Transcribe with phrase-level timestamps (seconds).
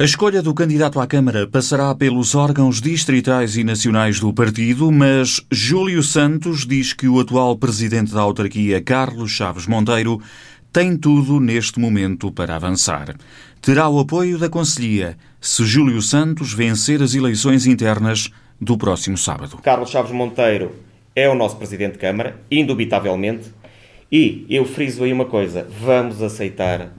[0.00, 5.44] A escolha do candidato à Câmara passará pelos órgãos distritais e nacionais do partido, mas
[5.50, 10.22] Júlio Santos diz que o atual presidente da autarquia, Carlos Chaves Monteiro,
[10.72, 13.16] tem tudo neste momento para avançar.
[13.60, 18.30] Terá o apoio da Conselhia se Júlio Santos vencer as eleições internas
[18.60, 19.58] do próximo sábado.
[19.64, 20.76] Carlos Chaves Monteiro
[21.12, 23.52] é o nosso Presidente de Câmara, indubitavelmente,
[24.12, 26.92] e eu friso aí uma coisa: vamos aceitar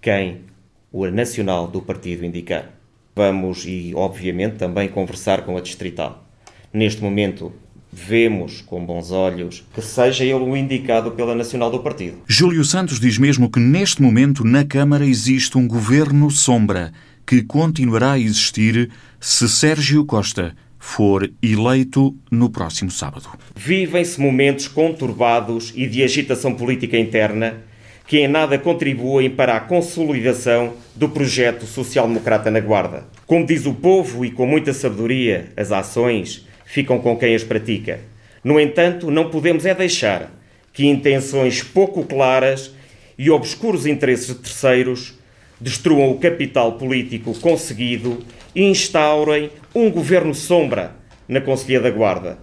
[0.00, 0.48] quem
[0.92, 2.70] o nacional do partido indicar.
[3.14, 6.26] Vamos, e obviamente, também conversar com a Distrital.
[6.72, 7.52] Neste momento,
[7.92, 12.18] vemos com bons olhos que seja ele o indicado pela Nacional do Partido.
[12.26, 16.92] Júlio Santos diz mesmo que neste momento na Câmara existe um governo sombra
[17.26, 23.28] que continuará a existir se Sérgio Costa for eleito no próximo sábado.
[23.54, 27.58] Vivem-se momentos conturbados e de agitação política interna
[28.06, 33.04] que em nada contribuem para a consolidação do projeto social-democrata na Guarda.
[33.26, 38.00] Como diz o povo e com muita sabedoria, as ações ficam com quem as pratica.
[38.42, 40.30] No entanto, não podemos é deixar
[40.72, 42.74] que intenções pouco claras
[43.18, 45.18] e obscuros interesses de terceiros
[45.60, 50.96] destruam o capital político conseguido e instaurem um governo sombra
[51.28, 52.38] na Conselhia da Guarda.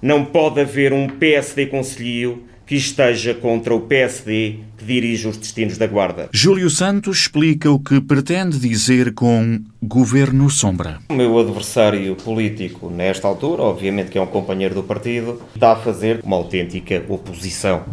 [0.00, 5.78] Não pode haver um PSD conselhio que esteja contra o PSD que dirige os destinos
[5.78, 6.28] da Guarda.
[6.32, 10.98] Júlio Santos explica o que pretende dizer com governo sombra.
[11.08, 15.76] O meu adversário político, nesta altura, obviamente que é um companheiro do partido, está a
[15.76, 17.84] fazer uma autêntica oposição.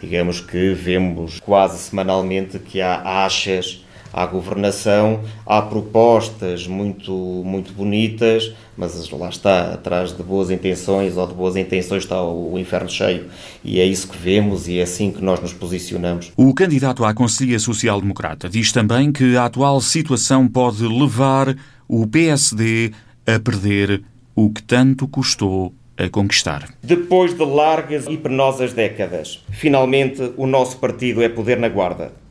[0.00, 3.83] Digamos que vemos quase semanalmente que há achas
[4.14, 7.12] à governação, há propostas muito,
[7.44, 12.56] muito bonitas, mas lá está, atrás de boas intenções ou de boas intenções está o
[12.56, 13.26] inferno cheio.
[13.64, 16.32] E é isso que vemos e é assim que nós nos posicionamos.
[16.36, 21.56] O candidato à Conselhia Social Democrata diz também que a atual situação pode levar
[21.88, 22.92] o PSD
[23.26, 24.04] a perder
[24.36, 26.68] o que tanto custou a conquistar.
[26.82, 32.23] Depois de largas e penosas décadas, finalmente o nosso partido é poder na guarda.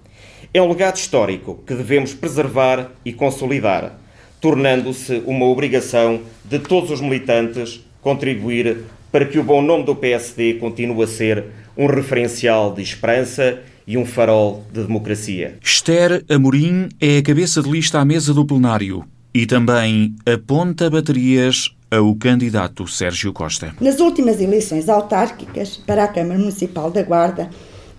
[0.55, 3.97] É um legado histórico que devemos preservar e consolidar,
[4.39, 10.53] tornando-se uma obrigação de todos os militantes contribuir para que o bom nome do PSD
[10.59, 15.57] continue a ser um referencial de esperança e um farol de democracia.
[15.59, 19.03] Esther Amorim é a cabeça de lista à mesa do plenário
[19.33, 23.73] e também aponta baterias ao candidato Sérgio Costa.
[23.81, 27.49] Nas últimas eleições autárquicas para a Câmara Municipal da Guarda,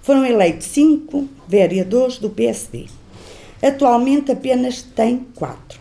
[0.05, 2.85] foram eleitos cinco vereadores do PSD.
[3.63, 5.81] Atualmente apenas tem quatro,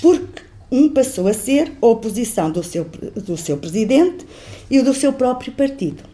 [0.00, 4.26] porque um passou a ser a oposição do seu, do seu presidente
[4.70, 6.04] e do seu próprio partido.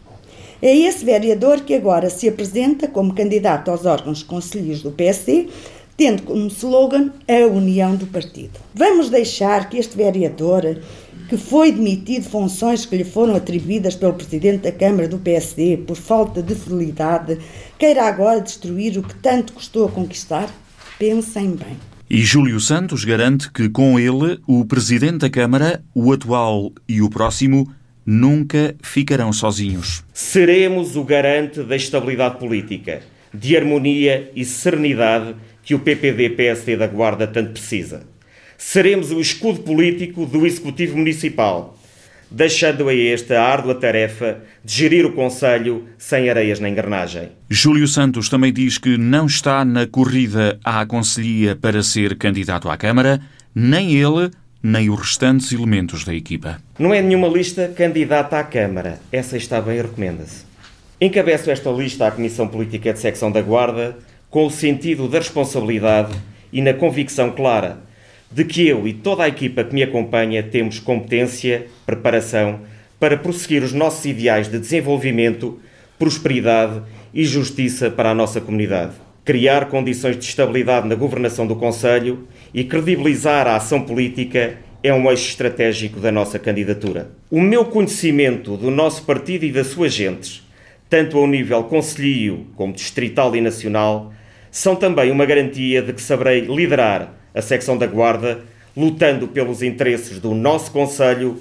[0.61, 5.49] É esse vereador que agora se apresenta como candidato aos órgãos conselhos do PSD,
[5.99, 8.57] tendo como slogan a união do partido.
[8.73, 10.79] Vamos deixar que este vereador
[11.27, 15.75] que foi demitido de funções que lhe foram atribuídas pelo Presidente da Câmara do PSD
[15.85, 17.37] por falta de fidelidade,
[17.77, 20.49] queira agora destruir o que tanto custou a conquistar?
[20.97, 21.77] Pensem bem.
[22.09, 27.09] E Júlio Santos garante que com ele o Presidente da Câmara, o atual e o
[27.09, 27.69] próximo,
[28.05, 30.05] nunca ficarão sozinhos.
[30.13, 33.01] Seremos o garante da estabilidade política,
[33.33, 38.07] de harmonia e serenidade que o PPD-PSD da Guarda tanto precisa
[38.59, 41.77] seremos o escudo político do Executivo Municipal,
[42.29, 47.29] deixando a este a árdua tarefa de gerir o Conselho sem areias na engrenagem.
[47.49, 52.75] Júlio Santos também diz que não está na corrida à Conselhia para ser candidato à
[52.75, 53.21] Câmara,
[53.55, 54.29] nem ele,
[54.61, 56.61] nem os restantes elementos da equipa.
[56.77, 58.99] Não é nenhuma lista candidata à Câmara.
[59.09, 60.43] Essa está bem e recomenda-se.
[60.99, 63.97] Encabeço esta lista à Comissão Política de Secção da Guarda
[64.29, 66.15] com o sentido da responsabilidade
[66.51, 67.89] e na convicção clara
[68.31, 72.61] de que eu e toda a equipa que me acompanha temos competência, preparação
[72.99, 75.59] para prosseguir os nossos ideais de desenvolvimento,
[75.97, 76.81] prosperidade
[77.13, 78.93] e justiça para a nossa comunidade.
[79.25, 85.09] Criar condições de estabilidade na governação do Conselho e credibilizar a ação política é um
[85.09, 87.11] eixo estratégico da nossa candidatura.
[87.29, 90.47] O meu conhecimento do nosso partido e das suas gentes,
[90.89, 94.13] tanto ao nível conselhio como distrital e nacional,
[94.51, 98.41] são também uma garantia de que saberei liderar a secção da Guarda,
[98.75, 101.39] lutando pelos interesses do nosso Conselho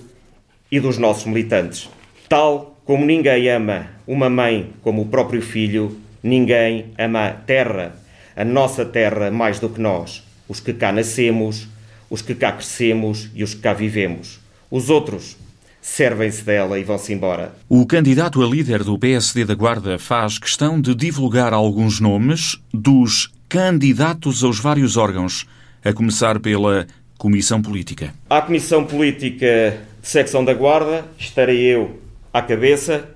[0.70, 1.88] e dos nossos militantes.
[2.28, 7.94] Tal como ninguém ama uma mãe como o próprio filho, ninguém ama a terra,
[8.36, 11.68] a nossa terra, mais do que nós, os que cá nascemos,
[12.10, 14.40] os que cá crescemos e os que cá vivemos.
[14.70, 15.36] Os outros
[15.80, 17.54] servem-se dela e vão-se embora.
[17.68, 23.32] O candidato a líder do PSD da Guarda faz questão de divulgar alguns nomes dos
[23.48, 25.46] candidatos aos vários órgãos
[25.84, 26.86] a começar pela
[27.16, 28.14] Comissão Política.
[28.28, 31.98] À Comissão Política de Secção da Guarda estarei eu
[32.32, 33.08] à cabeça,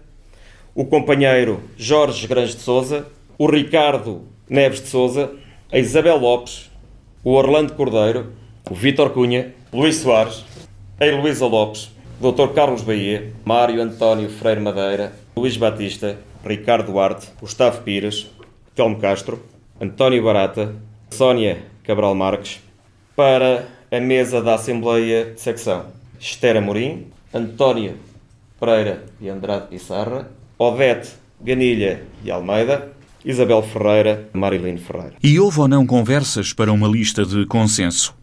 [0.74, 3.06] o companheiro Jorge Grandes de Souza,
[3.38, 5.32] o Ricardo Neves de Souza,
[5.70, 6.70] a Isabel Lopes,
[7.22, 8.32] o Orlando Cordeiro,
[8.70, 10.44] o Vítor Cunha, Luís Soares,
[10.98, 12.54] a Heloísa Lopes, Dr.
[12.54, 18.30] Carlos Bahia, Mário António Freire Madeira, Luís Batista, Ricardo Duarte, Gustavo Pires,
[18.74, 19.42] Telmo Castro,
[19.80, 20.74] António Barata,
[21.10, 22.60] Sónia Cabral Marques,
[23.16, 25.86] para a mesa da Assembleia de Secção,
[26.18, 27.96] Esther Amorim, António
[28.58, 31.10] Pereira e Andrade Pissarra, Odete
[31.40, 32.92] Ganilha e Almeida,
[33.24, 35.14] Isabel Ferreira, Marilene Ferreira.
[35.22, 38.14] E houve ou não conversas para uma lista de consenso?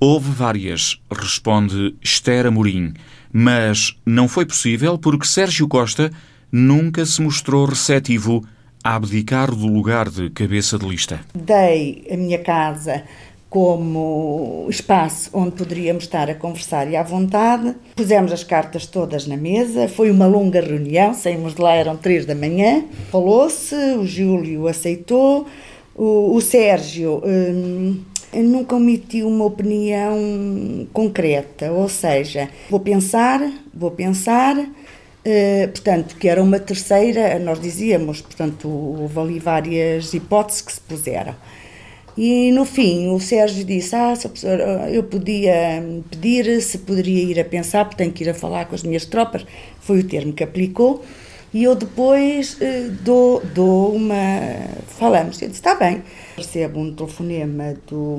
[0.00, 2.94] Houve várias, responde Esther Amorim,
[3.32, 6.12] mas não foi possível porque Sérgio Costa
[6.52, 8.44] nunca se mostrou receptivo
[8.84, 11.18] a abdicar do lugar de cabeça de lista.
[11.34, 13.02] Dei a minha casa
[13.50, 17.74] como espaço onde poderíamos estar a conversar e à vontade.
[17.96, 22.24] Pusemos as cartas todas na mesa, foi uma longa reunião, saímos de lá, eram três
[22.24, 22.84] da manhã.
[23.10, 25.48] Falou-se, o Júlio aceitou,
[25.96, 28.00] o, o Sérgio hum,
[28.34, 33.40] nunca omitiu uma opinião concreta, ou seja, vou pensar,
[33.72, 34.56] vou pensar.
[34.58, 40.80] Uh, portanto, que era uma terceira, nós dizíamos, portanto, houve ali várias hipóteses que se
[40.80, 41.34] puseram.
[42.16, 44.14] E no fim o Sérgio disse: Ah,
[44.90, 48.74] eu podia pedir se poderia ir a pensar, porque tenho que ir a falar com
[48.74, 49.46] as minhas tropas.
[49.80, 51.04] Foi o termo que aplicou.
[51.52, 54.14] E eu depois eh, dou, dou uma.
[54.86, 55.40] Falamos.
[55.40, 56.02] Eu disse: Está bem.
[56.36, 58.18] Recebo um telefonema do,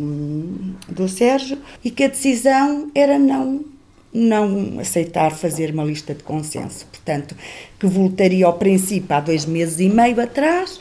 [0.87, 3.65] do Sérgio e que a decisão era não
[4.11, 6.85] não aceitar fazer uma lista de consenso.
[6.87, 7.35] Portanto,
[7.79, 10.79] que voltaria ao princípio há dois meses e meio atrás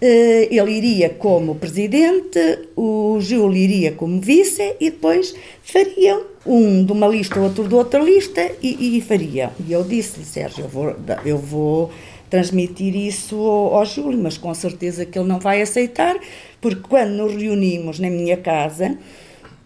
[0.00, 2.38] eh, ele iria como presidente,
[2.76, 8.00] o Júlio iria como vice e depois fariam um de uma lista, outro de outra
[8.00, 9.50] lista e, e fariam.
[9.66, 11.90] E eu disse-lhe, Sérgio, eu vou, eu vou
[12.30, 16.16] transmitir isso ao, ao Júlio, mas com certeza que ele não vai aceitar,
[16.60, 18.96] porque quando nos reunimos na minha casa,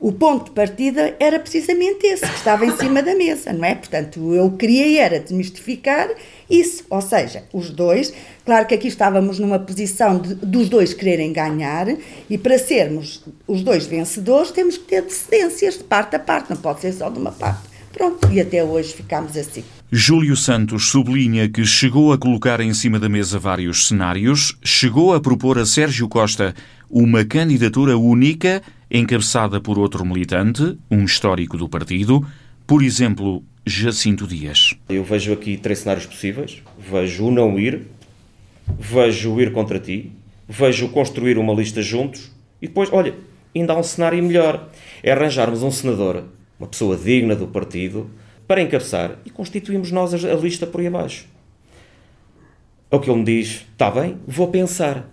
[0.00, 3.74] o ponto de partida era precisamente esse, que estava em cima da mesa, não é?
[3.74, 6.08] Portanto, eu queria era desmistificar
[6.48, 8.12] isso, ou seja, os dois,
[8.44, 11.86] claro que aqui estávamos numa posição de, dos dois quererem ganhar
[12.28, 16.56] e para sermos os dois vencedores temos que ter decedências de parte a parte, não
[16.56, 17.68] pode ser só de uma parte.
[17.92, 19.64] Pronto, e até hoje ficámos assim.
[19.90, 25.20] Júlio Santos sublinha que chegou a colocar em cima da mesa vários cenários, chegou a
[25.20, 26.54] propor a Sérgio Costa
[26.88, 32.26] uma candidatura única encabeçada por outro militante, um histórico do partido,
[32.66, 34.74] por exemplo, Jacinto Dias.
[34.88, 36.62] Eu vejo aqui três cenários possíveis.
[36.78, 37.86] Vejo o não ir,
[38.78, 40.12] vejo o ir contra ti,
[40.48, 43.14] vejo construir uma lista juntos e depois, olha,
[43.54, 44.68] ainda há um cenário melhor.
[45.02, 46.24] É arranjarmos um senador,
[46.58, 48.10] uma pessoa digna do partido,
[48.46, 51.26] para encabeçar e constituímos nós a lista por aí abaixo.
[52.90, 55.08] É o que ele me diz, está bem, vou pensar.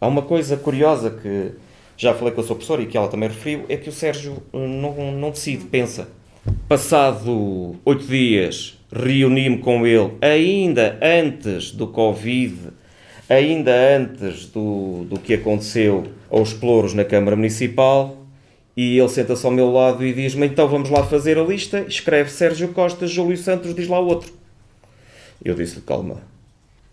[0.00, 1.52] Há uma coisa curiosa que
[2.00, 4.42] já falei com a sua professora e que ela também referiu, é que o Sérgio
[4.54, 6.08] eh, não, não decide, pensa.
[6.66, 12.56] Passado oito dias, reuni-me com ele, ainda antes do Covid,
[13.28, 18.16] ainda antes do, do que aconteceu aos plouros na Câmara Municipal,
[18.74, 21.84] e ele senta-se ao meu lado e diz-me: Então vamos lá fazer a lista.
[21.86, 24.32] Escreve Sérgio Costa, Júlio Santos, diz lá outro.
[25.44, 26.22] Eu disse-lhe: Calma,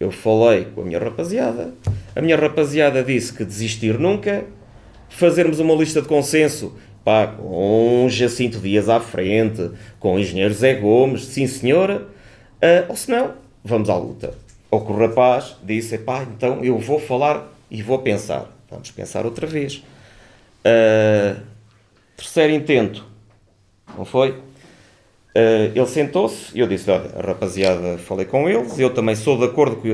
[0.01, 1.73] eu falei com a minha rapaziada,
[2.13, 4.43] a minha rapaziada disse que desistir nunca,
[5.09, 6.73] fazermos uma lista de consenso
[7.07, 12.97] pá, com Jacinto Dias à frente, com o engenheiro Zé Gomes, sim senhora, uh, ou
[12.97, 13.33] se não,
[13.63, 14.33] vamos à luta.
[14.69, 18.51] Ou que o rapaz disse, pá, então eu vou falar e vou pensar.
[18.69, 19.81] Vamos pensar outra vez.
[20.65, 21.39] Uh,
[22.17, 23.05] terceiro intento,
[23.97, 24.31] não foi?
[24.31, 29.45] Uh, ele sentou-se e eu disse, olha, rapaziada, falei com eles, eu também sou de
[29.45, 29.87] acordo com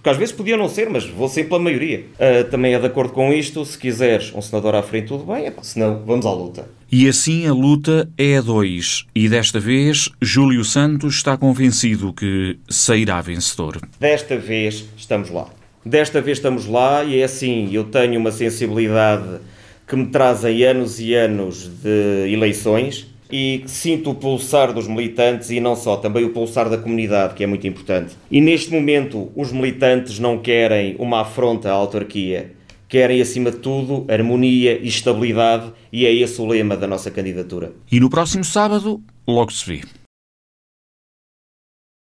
[0.00, 2.06] porque às vezes podia não ser, mas vou sempre pela maioria.
[2.14, 3.62] Uh, também é de acordo com isto.
[3.66, 5.52] Se quiseres um senador à frente, tudo bem.
[5.60, 6.66] Se não, vamos à luta.
[6.90, 9.04] E assim a luta é a dois.
[9.14, 13.78] E desta vez, Júlio Santos está convencido que sairá vencedor.
[14.00, 15.48] Desta vez, estamos lá.
[15.84, 19.38] Desta vez estamos lá e é assim, eu tenho uma sensibilidade
[19.86, 25.60] que me trazem anos e anos de eleições e sinto o pulsar dos militantes e
[25.60, 28.16] não só, também o pulsar da comunidade, que é muito importante.
[28.30, 32.52] E neste momento, os militantes não querem uma afronta à autarquia,
[32.88, 37.72] querem, acima de tudo, harmonia e estabilidade, e é esse o lema da nossa candidatura.
[37.90, 39.99] E no próximo sábado, logo se vê.